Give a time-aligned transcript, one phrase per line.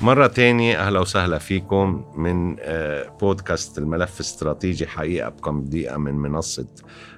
[0.00, 6.66] مرة تانية أهلا وسهلا فيكم من آه، بودكاست الملف الاستراتيجي حقيقة بكم دقيقة من منصة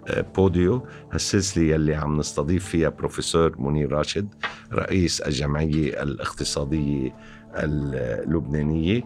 [0.08, 0.86] آه، بوديو.
[1.12, 4.34] هالسلسلة يلي عم نستضيف فيها بروفيسور منير راشد
[4.72, 7.14] رئيس الجمعية الاقتصادية
[7.54, 9.02] اللبنانية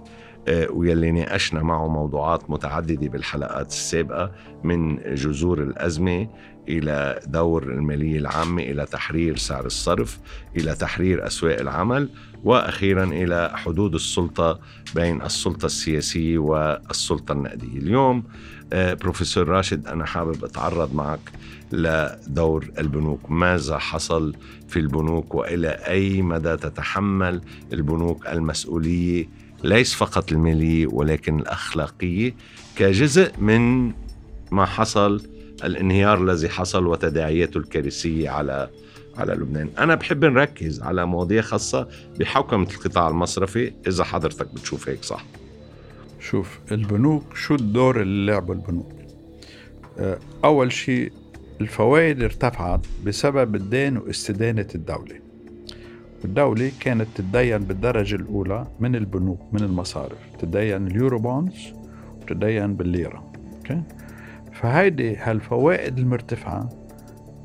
[0.49, 4.33] آه، ويلي ناقشنا معه موضوعات متعددة بالحلقات السابقة
[4.65, 6.29] من جذور الأزمة.
[6.79, 10.19] إلى دور المالية العامة إلى تحرير سعر الصرف
[10.57, 12.09] إلى تحرير أسواق العمل
[12.45, 14.61] وأخيرا إلى حدود السلطة
[14.95, 17.79] بين السلطة السياسية والسلطة النقدية.
[17.79, 18.25] اليوم
[18.73, 21.21] آه، بروفيسور راشد أنا حابب أتعرض معك
[21.73, 23.31] لدور البنوك.
[23.31, 24.35] ماذا حصل
[24.69, 27.41] في البنوك وإلى أي مدى تتحمل
[27.73, 29.29] البنوك المسؤولية؟
[29.65, 32.35] ليس فقط الماليه ولكن الأخلاقية.
[32.77, 33.93] كجزء من
[34.53, 35.23] ما حصل
[35.65, 38.71] الانهيار الذي حصل وتداعياته الكارثية على
[39.17, 39.69] على لبنان.
[39.79, 43.73] أنا بحب نركز على مواضيع خاصة بحوكمة القطاع المصرفي.
[43.87, 45.25] إذا حضرتك بتشوف هيك صح.
[46.21, 48.93] شوف البنوك شو الدور اللي لعبه البنوك؟
[49.99, 51.13] آه، أول شيء
[51.61, 55.21] الفوائد ارتفعت بسبب الدين واستدانة الدولة.
[56.25, 60.19] الدولة كانت تتدين بالدرجة الأولى من البنوك من المصارف.
[60.39, 61.55] تتدين اليورو بونز
[62.23, 63.33] وتتدين بالليرة.
[63.57, 63.83] أوكي؟
[64.63, 66.69] فهيدي هالفوائد المرتفعة.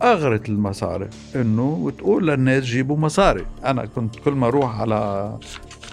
[0.04, 3.46] أغرت المصارف إنه وتقول للناس جيبوا مصاري.
[3.66, 4.96] أنا كنت كل ما أروح على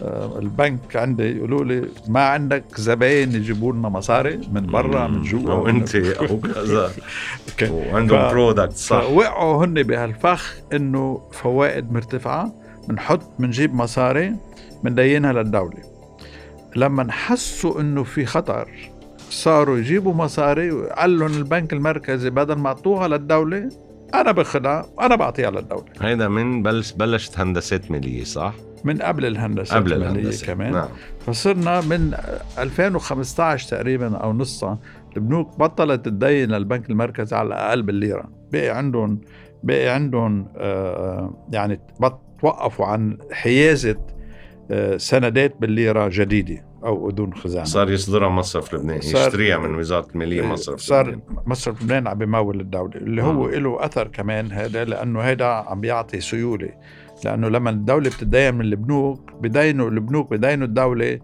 [0.03, 5.53] آه، البنك عندي يقولوا لي ما عندك زباين يجيبوا لنا مصاري من برا من جوا
[5.53, 5.97] أو أنت
[6.31, 6.91] أو كذا.
[7.71, 9.11] وعندهم product صح.
[9.11, 12.53] وقعوا هن بهالفخ إنه فوائد مرتفعة.
[12.89, 14.37] بنحط بنجيب مصاري
[14.85, 15.79] بندينها للدولة.
[16.77, 18.69] لما حسوا إنه في خطر
[19.33, 23.69] صاروا يجيبوا مصاري وقال لهم البنك المركزي بدل ما أعطوها للدولة
[24.15, 25.85] أنا باخذها وأنا بعطيها للدولة.
[26.01, 28.55] هيدا من بلش بلشت هندسات مالية صح؟
[28.85, 30.47] من قبل الهندسة قبل الهندسة.
[30.47, 30.73] كمان.
[30.73, 30.89] نعم.
[31.27, 32.15] فصرنا من
[32.59, 34.79] 2015 تقريبا أو نصها
[35.17, 38.25] البنوك بطلت تدين للبنك المركزي على الأقل بالليرة.
[38.53, 39.21] بقي عندهم
[39.63, 41.81] بقي عندهم آه، يعني
[42.41, 43.97] توقفوا عن حيازة
[44.71, 46.65] آه، سندات بالليرة جديدة.
[46.85, 47.65] أو اذون خزانة.
[47.65, 51.23] صار يصدرها مصرف لبنان يشتريها من وزارة المالية مصرف صار لبنان.
[51.47, 56.21] مصرف لبنان عم بيمول الدولة اللي هو له أثر كمان هذا لأنه هذا عم بيعطي
[56.21, 56.69] سيولة.
[57.25, 61.19] لأنه لما الدولة بتدين من البنوك بدينوا البنوك بدينوا الدولة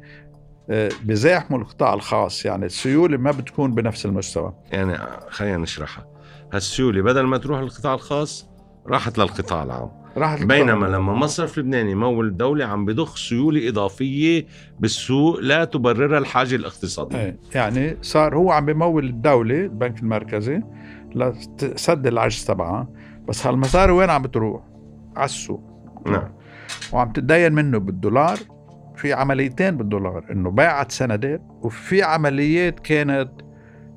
[0.71, 2.45] آه، بزاحموا القطاع الخاص.
[2.45, 4.55] يعني السيولة ما بتكون بنفس المستوى.
[4.73, 4.99] يعني
[5.29, 6.07] خلينا نشرحها.
[6.53, 8.49] هالسيولة بدل ما تروح للقطاع الخاص
[8.89, 9.89] راحت للقطاع العام.
[10.17, 14.47] راحت بينما لما مصرف لبنان يمول الدولة عم بضخ سيولة إضافية
[14.81, 17.19] بالسوق لا تبررها الحاجة الاقتصادية.
[17.19, 20.63] إيه يعني صار هو عم بمول الدولة البنك المركزي
[21.15, 22.89] لسد العجز تبعها
[23.29, 24.63] بس هالمصاري وين عم بتروح؟
[25.17, 25.63] على السوق
[26.07, 26.33] نعم.
[26.93, 28.39] وعم تتدين منه بالدولار
[28.97, 33.31] في عمليتين بالدولار إنه باعت سندات وفي عمليات كانت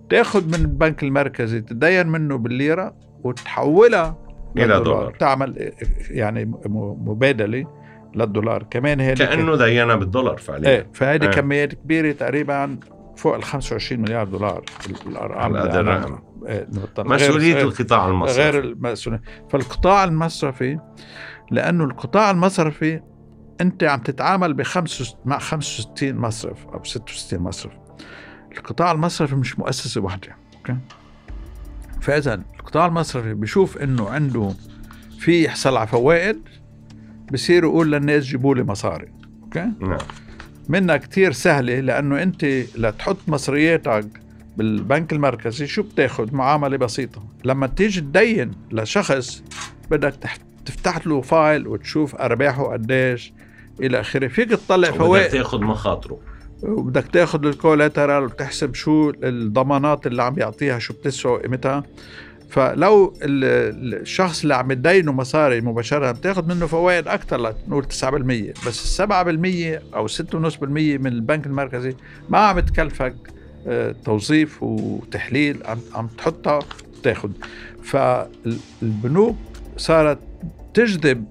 [0.10, 4.18] تاخذ من البنك المركزي تدين منه بالليرة وتحولها
[4.58, 5.16] إلى دولار.
[5.20, 5.72] تعمل
[6.10, 7.68] يعني مبادلة
[8.16, 8.64] للدولار.
[8.64, 10.70] كمان هي كأنه دينا بالدولار فعليا.
[10.70, 11.30] إيه فهذه إيه.
[11.30, 12.80] كميات كبيرة تقريبا
[13.18, 14.64] فوق ال 25 مليار دولار
[15.08, 16.20] الأرقام على الرقم.
[16.48, 16.68] إيه،
[17.00, 18.42] مسؤولية القطاع المصرفي.
[18.42, 19.22] غير المسؤولية.
[19.50, 20.80] فالقطاع المصرفي
[21.52, 23.02] لأنه القطاع المصرفي
[23.62, 24.64] أنت عم تتعامل ب
[25.26, 27.74] مع 65 مصرف أو 66 مصرف.
[28.58, 30.78] القطاع المصرفي مش مؤسسة واحدة أوكي؟
[32.02, 34.54] فإذا القطاع المصرفي بشوف إنه عنده
[35.20, 36.40] في يحصل على فوائد
[37.34, 39.12] بصير يقول للناس جيبوا لي مصاري.
[39.44, 39.98] أوكي؟ نعم.
[40.70, 42.46] منها كتير سهلة لأنه أنت
[42.76, 44.08] لتحط مصرياتك
[44.58, 47.24] بالبنك المركزي شو بتاخد؟ معاملة بسيطة.
[47.46, 49.44] لما تيجي تدين لشخص
[49.92, 50.14] بدك
[50.66, 53.34] تفتح له file وتشوف أرباحه قديش
[53.80, 54.28] إلى آخره.
[54.28, 55.24] فيك تطلع فوائد.
[55.24, 56.20] بدك تاخد مخاطره.
[56.64, 61.84] وبدك تاخذ ال collateral وتحسب شو الضمانات اللي عم يعطيها شو بتسوى قيمتها
[62.50, 69.06] فلو الشخص اللي عم يدينه مصاري مباشرة بتاخذ منه فوائد أكثر لنقول 9% بس 7%
[69.96, 71.96] أو 6.5% من البنك المركزي
[72.30, 73.16] ما عم تكلفك
[73.68, 75.64] آه، توظيف وتحليل
[75.96, 76.60] عم تحطها
[76.98, 77.30] وتاخذ
[77.84, 79.38] فالبنوك
[79.78, 80.20] صارت
[80.74, 81.26] تجذب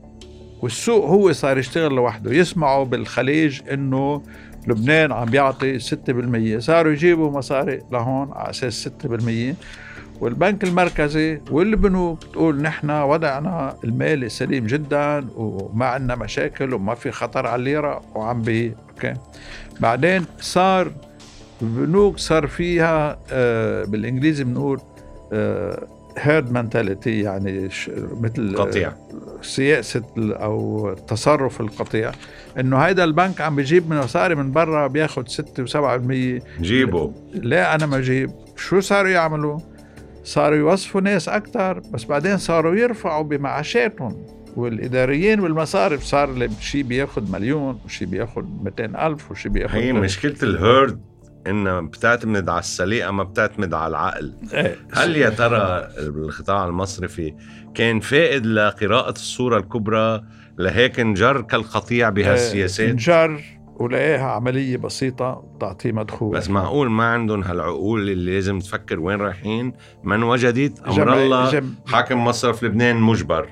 [0.63, 4.23] والسوق هو صار يشتغل لوحده يسمعوا بالخليج إنه
[4.67, 9.55] لبنان عم بيعطي 6% صاروا يجيبوا مصاري لهون على أساس 6%
[10.21, 17.47] والبنك المركزي والبنوك تقول نحن وضعنا المالي سليم جدا وما عندنا مشاكل وما في خطر
[17.47, 19.15] على الليرة وعم بي أوكي.
[19.81, 20.93] بعدين صار
[21.63, 24.81] البنوك صار فيها آه بالإنجليزي بنقول
[25.33, 25.87] آه
[26.19, 27.69] هيرد منتاليتي يعني
[28.21, 28.93] مثل قطيع.
[29.43, 32.13] سياسة أو تصرف القطيع
[32.59, 37.87] إنه هيدا البنك عم بيجيب من مصاري من برا بياخد 6 و7% جيبوا ليه أنا
[37.87, 39.59] ما أجيب شو صاروا يعملوا؟
[40.25, 44.27] صاروا يوظفوا ناس أكثر بس بعدين صاروا يرفعوا بمعاشاتهم.
[44.57, 51.01] والإداريين والمصارف صار شي بياخد مليون وشي بياخد 200 ألف وشي بياخد هي مشكلة الهيرد
[51.47, 54.33] انها بتعتمد على السليقه ما بتعتمد على العقل.
[54.55, 54.77] إيه.
[54.95, 57.35] هل يا ترى القطاع المصرفي
[57.75, 60.23] كان فائد لقراءة الصورة الكبرى
[60.59, 63.41] لهيك انجر كالقطيع بهالسياسات انجر
[63.77, 66.37] ولقاها عملية بسيطة بتعطيه مدخول.
[66.37, 69.73] بس معقول ما عندهم هالعقول اللي لازم تفكر وين رايحين؟
[70.05, 73.49] من وجدت جمع- الله حاكم مصرف لبنان مجبر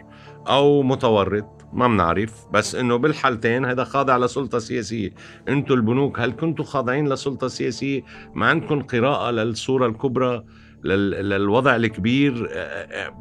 [0.49, 1.58] أو متورط.
[1.73, 5.11] ما بنعرف بس إنه بالحالتين هذا خاضع لسلطة سياسية.
[5.49, 8.03] أنتم البنوك هل كنتوا خاضعين لسلطة سياسية؟
[8.35, 10.45] ما عندكم قراءة للصورة الكبرى
[10.85, 12.51] لل- للوضع الكبير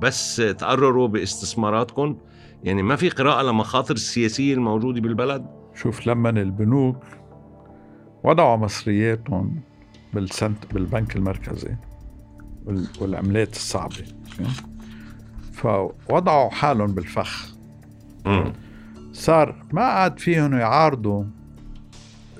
[0.01, 2.17] بس تقرروا باستثماراتكم؟
[2.63, 5.45] يعني ما في قراءة لمخاطر السياسية الموجودة بالبلد؟
[5.75, 7.03] شوف لما البنوك
[8.23, 9.61] وضعوا مصرياتهم
[10.13, 11.75] بالسنت بالبنك المركزي
[12.65, 13.95] وال- والعملات الصعبة
[15.53, 17.56] فوضعوا حالهم بالفخ.
[19.11, 21.23] صار ما عاد فيهم يعارضوا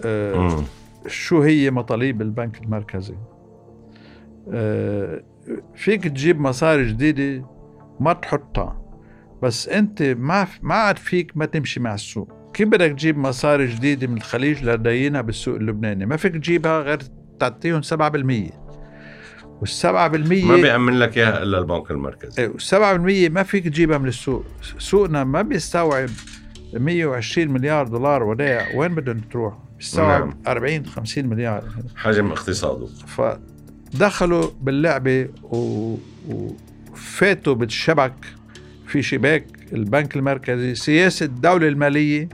[0.06, 0.64] آه.
[1.08, 3.16] شو هي مطالب البنك المركزي.
[4.52, 5.24] آه
[5.76, 7.46] فيك تجيب مصاري جديدة
[8.00, 8.82] ما تحطها
[9.44, 12.32] بس أنت ما ما عاد فيك ما تمشي مع السوق.
[12.54, 17.00] كيف بدك تجيب مصاري جديدة من الخليج لتدينها بالسوق اللبناني؟ ما فيك تجيبها غير
[17.40, 17.88] تعطيهم 7%
[19.62, 22.42] والسبعة بالمية ما بيأمن لك إياها إلا البنك المركزي.
[22.42, 24.46] إيه، والسبعة بالمية ما فيك تجيبها من السوق.
[24.80, 26.10] سوقنا ما بيستوعب
[26.74, 28.76] 120 مليار دولار ودائع.
[28.76, 30.38] وين بدهم تروح؟ بيستوعب نعم.
[30.48, 31.64] 40 50 مليار.
[31.96, 32.88] حجم اقتصاده.
[33.94, 35.96] فدخلوا باللعبة و-
[36.30, 38.14] وفاتوا بالشبك.
[38.88, 42.30] في شباك البنك المركزي سياسة الدولة المالية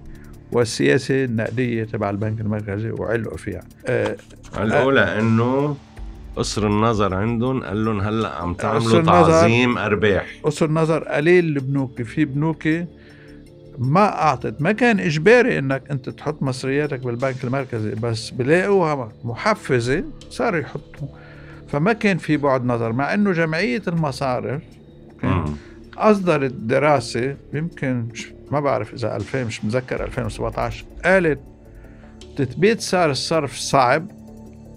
[0.52, 3.62] والسياسة النقدية تبع البنك المركزي وعلقوا فيها.
[3.86, 4.16] آه،
[4.58, 5.78] الأولى إنه
[6.36, 10.26] قصر النظر عندهم قال لهم هلأ عم تعملوا النظر- تعظيم أرباح.
[10.44, 12.68] قصر نظر قليل البنوك في بنوك
[13.78, 20.60] ما أعطت ما كان إجباري إنك أنت تحط مصرياتك بالبنك المركزي بس بلاقوها محفزة صاروا
[20.60, 21.08] يحطوا.
[21.68, 24.62] فما كان في بعد نظر مع إنه جمعية المصارف.
[25.98, 28.08] أصدرت دراسة يمكن
[28.52, 31.40] ما بعرف إذا 2000 مش متذكر 2017 قالت
[32.38, 34.08] تثبيت سعر الصرف صعب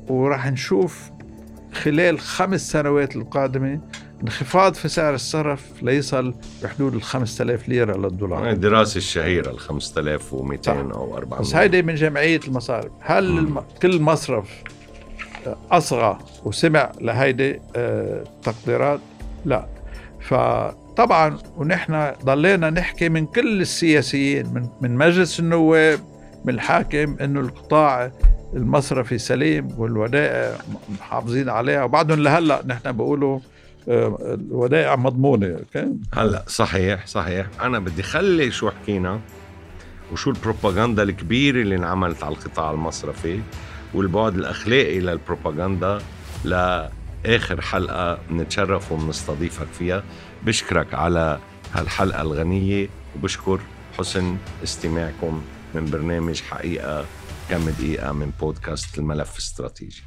[0.09, 1.11] وراح نشوف
[1.77, 3.81] خلال خمس سنوات القادمة
[4.23, 8.51] انخفاض في سعر الصرف ليصل بحدود ال 5000 ليرة للدولار.
[8.51, 10.97] الدراسة الشهيرة ال 5200 صح.
[10.97, 12.93] أو 400 بس هيدي من جمعية المصارف.
[13.01, 13.39] هل.
[13.39, 13.65] الم...
[13.83, 14.49] كل مصرف
[15.71, 19.01] أصغى وسمع لهيدي آه، التقديرات
[19.45, 19.67] لا.
[20.21, 26.01] فطبعا ونحن ضلينا نحكي من كل السياسيين من من مجلس النواب
[26.45, 28.11] من الحاكم إنه القطاع
[28.55, 30.59] المصرفي سليم والودائع
[30.89, 31.85] محافظين عليها.
[31.85, 33.39] وبعدهم لهلا نحن بقولوا
[33.89, 35.59] آه، الودائع مضمونة
[36.15, 37.47] هلا صحيح صحيح.
[37.63, 39.21] أنا بدي خلي شو حكينا
[40.13, 43.41] وشو البروباغندا الكبيرة اللي انعملت على القطاع المصرفي
[43.95, 45.99] والبعد الأخلاقي للبروباغندا
[46.45, 50.03] لآخر حلقة بنتشرف وبنستضيفك فيها.
[50.47, 51.39] بشكرك على
[51.75, 53.61] هالحلقة الغنية وبشكر
[53.99, 55.43] حسن استماعكم
[55.75, 57.05] من برنامج حقيقة
[57.51, 60.03] كم دقيقة من بودكاست الملف الاستراتيجي